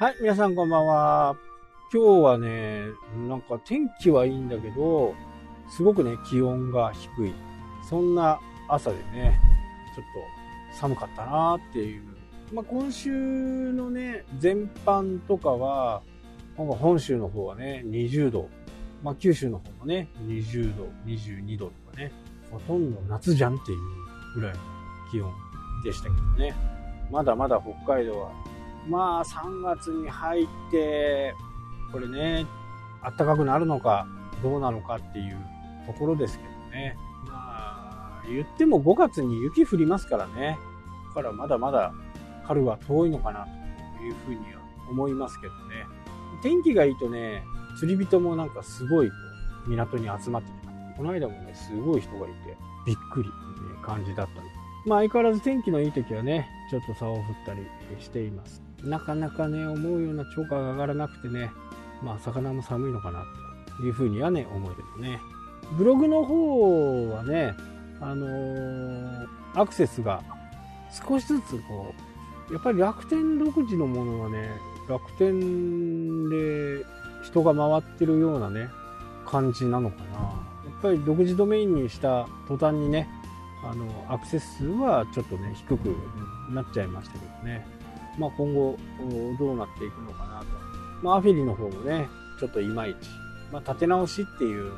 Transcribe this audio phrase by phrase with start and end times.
[0.00, 1.36] はい、皆さんこんばんは。
[1.92, 2.84] 今日はね、
[3.28, 5.12] なんか天気はいいんだけど、
[5.68, 7.34] すごくね、気温が低い。
[7.82, 8.38] そんな
[8.68, 9.40] 朝でね、
[9.96, 10.04] ちょっ
[10.70, 12.04] と寒かったなっていう。
[12.52, 16.00] まあ、今週のね、全般とかは、
[16.56, 18.48] なんか本州の方はね、20度。
[19.02, 22.12] まあ、九州の方もね、20度、22度とかね、
[22.52, 23.78] ほとんど夏じゃんっていう
[24.36, 24.60] ぐらいの
[25.10, 25.32] 気温
[25.82, 26.54] でしたけどね。
[27.10, 28.30] まだまだ北海道は
[28.88, 31.34] まあ3月に入って
[31.92, 32.46] これね
[33.02, 34.06] 暖かくなるのか
[34.42, 35.38] どうなのかっていう
[35.86, 36.96] ところですけどね。
[37.26, 40.58] まあ言っても5月に雪降りますからね。
[41.08, 41.92] だからまだまだ
[42.44, 43.46] 春は遠いのかな
[43.98, 45.86] というふうには思いますけどね。
[46.42, 47.42] 天気がいいとね
[47.78, 49.10] 釣り人もなんかすごい
[49.66, 50.68] 港に集まってきた。
[50.96, 53.32] この間もねすごい人がいてびっくりっ
[53.80, 54.46] て感じだったり
[54.86, 57.66] まあ相変わらず天気のいい時はねちょっと竿を振ったり
[58.00, 58.67] しています。
[58.84, 61.50] なかなかね、思うような超過が上がらなくてね、
[62.02, 63.24] まあ、魚も寒いのかな
[63.76, 65.20] というふうにはね、思えるよね。
[65.76, 67.54] ブログの方はね、
[68.00, 70.22] あのー、アクセスが
[70.90, 71.94] 少しずつこ
[72.50, 74.50] う、やっぱり楽天独自のものはね、
[74.88, 76.84] 楽天で
[77.22, 78.68] 人が回ってるようなね、
[79.26, 80.18] 感じなのかな。
[80.18, 83.08] やっぱり独自ドメインにした途端にね、
[83.64, 85.96] あの、アクセス数はちょっとね、低く
[86.50, 87.66] なっちゃいましたけどね。
[88.18, 88.76] まあ、今後
[89.38, 90.46] どうなっていくのかなと。
[91.02, 93.08] まあ、アフィリの方もね、ちょっといまいち。
[93.52, 94.72] まあ、立て直しっていう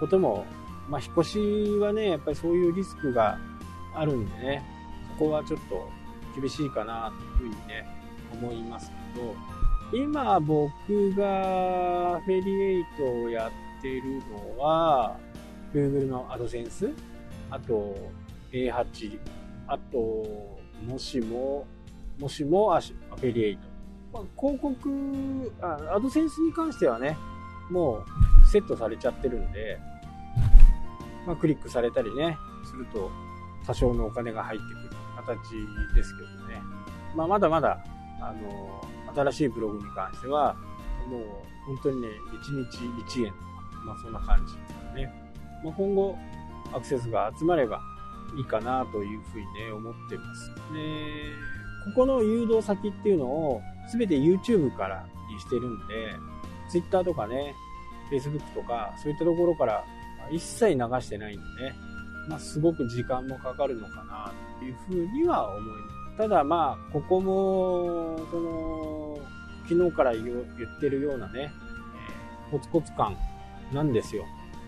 [0.00, 0.44] ことも、
[0.88, 3.38] まあ、引っ越しはね、やっぱりそういうリスクが
[3.94, 4.62] あるんでね、
[5.18, 5.88] そこはちょっと
[6.38, 7.86] 厳しいかなというふうにね、
[8.32, 9.34] 思いますけど、
[9.92, 10.70] 今僕
[11.14, 15.16] がフェリエイトをやってるのは、
[15.72, 16.92] Google の AdSense、
[17.50, 17.96] あと
[18.52, 19.18] A8、
[19.66, 21.66] あと、もしも
[22.20, 23.62] もしもアフィリエイト。
[24.12, 27.16] まあ、広告あ、アドセンスに関してはね、
[27.70, 28.04] も
[28.44, 29.78] うセットされちゃってるんで、
[31.26, 33.10] まあ、クリックされたりね、すると
[33.66, 36.62] 多少のお金が入ってくる形ですけどね。
[37.16, 37.82] まあ、まだまだ、
[38.20, 40.54] あの、新しいブログに関しては、
[41.08, 41.22] もう
[41.66, 42.78] 本当にね、1日
[43.18, 43.44] 1円とか、
[43.86, 45.12] まあそんな感じですからね。
[45.64, 46.18] まあ、今後、
[46.72, 47.80] アクセスが集まれば
[48.36, 50.50] いいかなというふうにね、思ってます。
[50.72, 56.14] で、ここの誘導先っていうのを全て YouTube からにしてるんで、
[56.70, 57.54] Twitter とかね、
[58.10, 59.84] Facebook とか、そういったところから
[60.30, 61.74] 一切流してないんでね、
[62.28, 66.18] まあ、すごく時間もかかるのかなっていうふうには思います。
[66.18, 69.18] ただまあ、ここも、その、
[69.68, 71.50] 昨日から言ってるようなね、
[72.48, 73.16] えー、コツコツ感
[73.72, 74.24] なんですよ。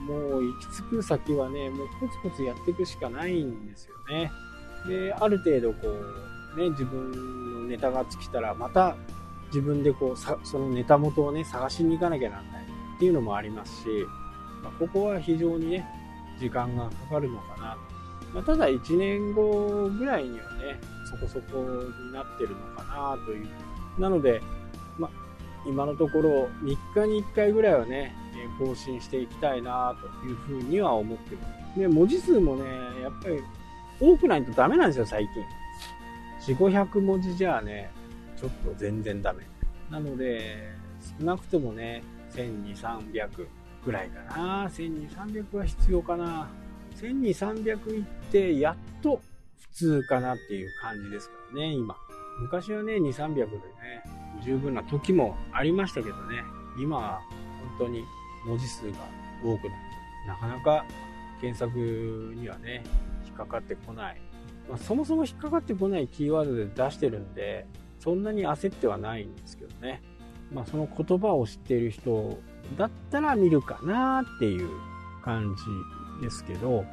[0.00, 4.30] もう行き着く先はね、もうコツコツやっていくしかないんですよね。
[4.86, 8.96] で、ある程度こう、ね、自分のネタが尽きたら、また
[9.48, 12.62] 自分でこう、そのネタ元をね、探しに行かなきゃならない
[12.96, 13.88] っていうのもありますし、
[14.62, 15.86] まあ、ここは非常にね、
[16.38, 17.78] 時間がかかるのかな。
[18.34, 20.80] まあ、ただ1年後ぐらいにはね、
[21.10, 23.46] そこそこになってるのかなという。
[23.98, 24.42] なので、
[24.98, 25.10] まあ、
[25.66, 28.14] 今のところ3日に1回ぐらいはね、
[28.58, 31.42] 更新していきたいなというふうには思ってま
[31.74, 31.78] す。
[31.78, 32.64] で、文字数もね、
[33.02, 33.42] やっぱり
[34.00, 35.42] 多くないとダメなんですよ、最近。
[36.46, 37.90] 4、500文字じゃあね、
[38.36, 39.44] ちょっと全然ダメ。
[39.90, 40.72] なので、
[41.18, 42.02] 少なくともね、
[42.32, 42.74] 1200、
[43.12, 43.46] 300
[43.84, 44.68] ぐらいかな。
[44.68, 46.48] 1200、300は必要かな。
[47.00, 49.20] 1200、300いって、やっと
[49.60, 51.96] 普通かなっていう感じですからね、今。
[52.40, 53.50] 昔はね、2、300でね、
[54.44, 56.42] 十分な時もありましたけどね、
[56.78, 57.20] 今は
[57.78, 58.04] 本当に
[58.46, 58.98] 文字数が
[59.42, 59.70] 多くなって、
[60.28, 60.84] なかなか
[61.40, 62.82] 検索にはね、
[63.24, 64.20] 引っかかってこない
[64.68, 67.66] まあ、そもそも引っかかってこないキーワードで出してるんで、
[67.98, 70.02] そんなに焦ってはないんですけどね。
[70.52, 72.38] まあ、その言葉を知っている人
[72.76, 74.68] だったら見るかなっていう
[75.24, 75.56] 感
[76.20, 76.84] じですけど、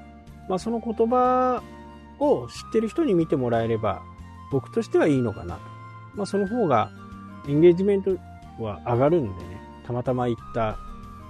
[0.49, 1.61] まあ、その言葉
[2.19, 4.01] を知ってる人に見てもらえれば、
[4.51, 5.61] 僕としてはいいのかなと。
[6.15, 6.91] まあ、その方が
[7.47, 8.17] エンゲージメント
[8.59, 10.77] は上がるんでね、たまたま行った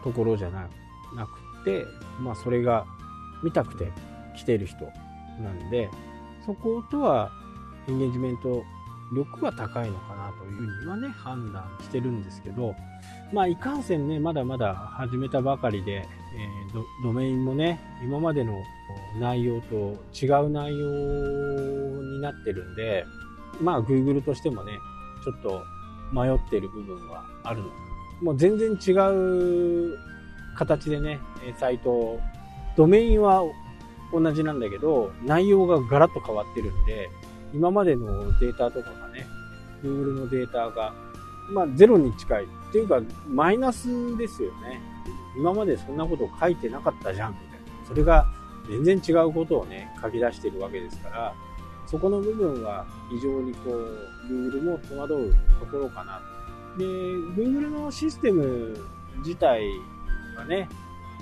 [0.03, 1.85] ところじゃなくて、
[2.19, 2.85] まあ、それが
[3.43, 3.91] 見たくて
[4.35, 4.85] 来てる人
[5.41, 5.89] なんで、
[6.45, 7.31] そことは
[7.87, 8.63] エンゲージメント
[9.13, 12.75] 力は高いのかなというふうにはね、判断してるんですけど、
[13.31, 18.61] まあ、いかんせんね、まだまだ始めたばかりで、えー、ドメインもね、今までの
[19.19, 23.05] 内容と違う内容になってるんで、
[23.61, 24.73] まあ、Google としてもね、
[25.23, 25.63] ちょっと
[26.11, 27.69] 迷ってる部分はあるの。
[28.21, 29.97] もう全然違う
[30.55, 31.19] 形でね、
[31.59, 32.19] サイト、
[32.75, 33.43] ドメインは
[34.13, 37.09] 同じなんだけど、内容がガラッと変わってるんで、
[37.53, 39.25] 今までのデータとかがね、
[39.83, 40.93] Google のデータが
[41.49, 42.43] まあ、ゼロに近い。
[42.43, 44.81] っていうか、マイナスですよね。
[45.35, 47.87] 今までそんなこと書いてなかったじゃん、みたいな。
[47.87, 48.27] それが
[48.67, 51.33] 全然違うことをね、書き出してるわけですから、
[51.85, 56.21] そこの部分は非常にこう、Google も戸惑うところかな。
[56.77, 58.75] で、Google のシステム
[59.17, 59.67] 自体
[60.37, 60.69] はね、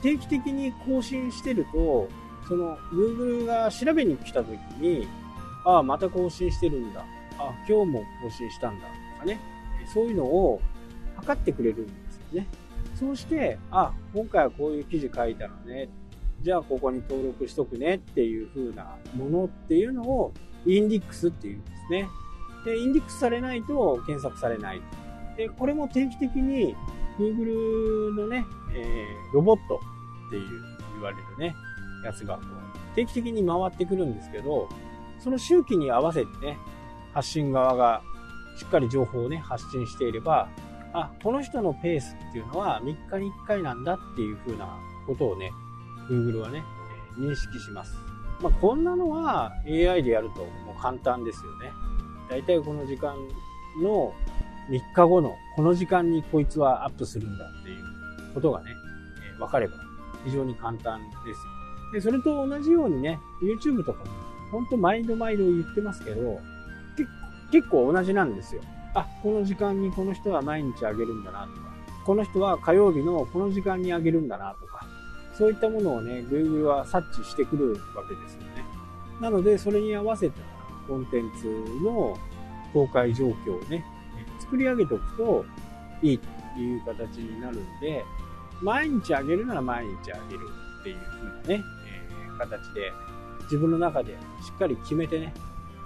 [0.01, 2.07] 定期的に更新してると、
[2.51, 5.07] その Google が調べに来た時に、
[5.63, 7.05] ああ、また更新してるんだ。
[7.37, 8.87] あ今日も更新したんだ。
[9.13, 9.39] とかね。
[9.93, 10.61] そういうのを
[11.15, 12.47] 測ってくれるんですよね。
[12.99, 15.87] そうして、あ、今回はこういう記事書いたのね。
[16.41, 20.33] じゃあここに登録しとくねっていう風なものっていうのを
[20.65, 22.09] インディックスっていうんですね。
[22.65, 24.81] で、インディックスされないと検索されない。
[25.37, 26.75] で、これも定期的に
[27.17, 28.45] Google のね、
[28.75, 29.79] えー、ロボット
[30.27, 30.49] っていう
[30.95, 31.55] 言われるね、
[32.03, 34.69] やつがこう定期的に回ってくるんですけど、
[35.19, 36.57] その周期に合わせてね、
[37.13, 38.01] 発信側が
[38.57, 40.49] しっかり情報をね、発信していれば、
[40.93, 44.77] あ、この人のペースっていうのは3日に1回なんだっていう風な
[45.07, 45.51] ことをね、
[46.09, 46.63] Google はね、
[47.17, 47.95] 認識します。
[48.41, 51.71] まあ、こんなのは AI でやるともう簡単ですよね。
[52.29, 53.15] だいたいこの時間
[53.81, 54.13] の
[54.69, 58.71] 3日後のこの時間にこいつはアップするんだっていうことがね、
[59.33, 59.75] えー、分かれば
[60.25, 61.60] 非常に簡単ですよ。
[61.93, 64.05] で、それと同じようにね、YouTube とかも
[64.51, 66.39] ほんと毎度毎度言ってますけど、
[67.51, 68.61] 結構同じなんですよ。
[68.93, 71.71] あ、この時間にこの人は毎日あげるんだなとか、
[72.05, 74.85] この人は火曜日のこの時間にあげるんだなとか、
[75.37, 78.65] そういったものをね、Google は察知してくるわけですよね。
[79.21, 80.35] なので、それに合わせた
[80.87, 81.47] コンテンツ
[81.83, 82.17] の
[82.73, 83.85] 公開状況をね、
[84.39, 85.45] 作り上げておくと
[86.01, 88.03] いいという形になるんで、
[88.61, 90.49] 毎日あげるなら毎日あげる
[90.81, 90.97] っていう
[91.45, 91.63] 風なね、
[92.37, 92.91] 形で
[93.43, 95.33] 自分の中でしっかり決めてね。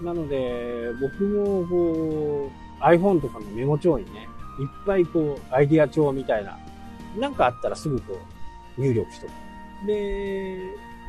[0.01, 2.51] なので、僕もこ
[2.81, 4.27] う iPhone とかのメモ帳にね、
[4.59, 6.57] いっぱいこうアイディア帳みたいな、
[7.17, 8.19] なんかあったらすぐこ
[8.77, 9.31] う入力しとく。
[9.87, 10.57] で、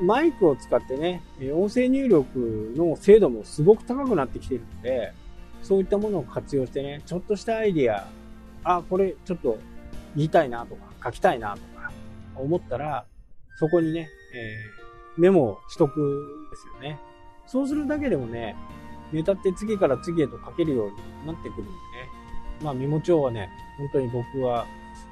[0.02, 1.22] マイクを使ってね、
[1.54, 5.12] 音声入力の精度もすごく高くなってきてるので、
[5.62, 8.06] そういったものを活用してね、ちょっとしたアイディア、
[8.62, 9.58] あ、これちょっと
[10.14, 11.90] 言いたいなとか、書きたいなとか、
[12.36, 13.04] 思ったら、
[13.58, 14.85] そこにね、えー、
[15.16, 16.98] メモをしとくんですよね。
[17.46, 18.56] そうするだけでもね、
[19.12, 21.76] ネタって次から次へと書けるようになってくるんでね。
[22.62, 23.48] まあメモ帳はね、
[23.78, 24.66] 本当に僕は、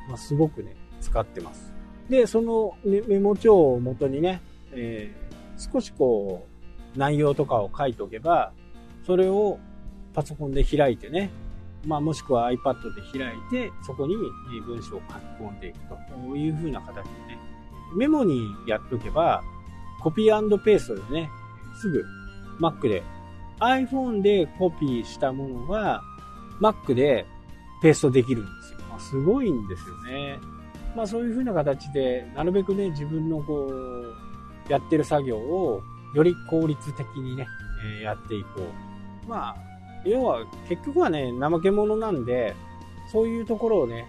[0.08, 1.72] まあ、すごくね、使ってます。
[2.08, 4.40] で、その、メモ帳を元にね、
[4.72, 6.46] えー、少しこ
[6.94, 8.52] う、内容とかを書いておけば、
[9.06, 9.58] それを
[10.12, 11.30] パソコンで開いてね、
[11.86, 14.14] まあ、もしくは iPad で開いて、そこに
[14.62, 17.38] 文章を書き込んでいくという風な形でね、
[17.96, 19.42] メモにやっとけば、
[20.04, 21.30] コピーペーストでね、
[21.80, 22.04] すぐ
[22.60, 23.02] Mac で、
[23.58, 26.02] iPhone でコピーしたものが
[26.60, 27.24] Mac で
[27.80, 28.78] ペーストできるんですよ。
[28.90, 30.38] まあ、すごいんですよね。
[30.94, 35.82] まあそういう風な形で、なるべくね、自分のこう、やってる作業を
[36.14, 37.46] より効率的にね、
[37.98, 38.60] えー、やっていこ
[39.26, 39.28] う。
[39.28, 39.56] まあ、
[40.04, 42.54] 要は結局はね、怠け者なんで、
[43.10, 44.06] そういうところをね、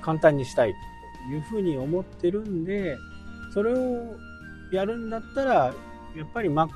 [0.00, 0.72] 簡単にしたい
[1.28, 2.96] というふうに思ってるんで、
[3.52, 4.16] それを
[4.70, 5.74] やるんだったら、
[6.16, 6.68] やっぱり Mac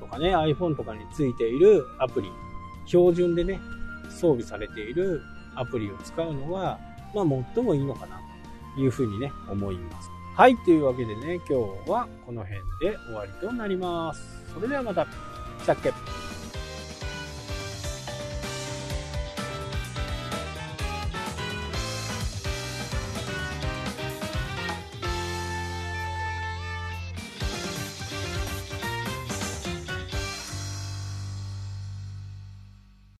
[0.00, 2.30] とかね、iPhone とかについているアプリ、
[2.86, 3.60] 標準でね、
[4.08, 5.22] 装備されている
[5.54, 6.78] アプリを使うのは、
[7.14, 8.20] まあ最もいいのかな
[8.74, 10.10] というふうにね、思います。
[10.36, 11.44] はい、というわけでね、今
[11.84, 14.52] 日はこの辺で終わりとなります。
[14.54, 15.92] それではまた、したっけ